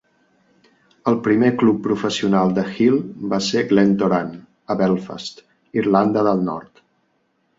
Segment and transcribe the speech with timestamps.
[1.09, 2.97] El primer club professional de Hill
[3.33, 4.33] va ser Glentoran,
[4.75, 5.45] a Belfast,
[5.83, 6.83] Irlanda del Nord.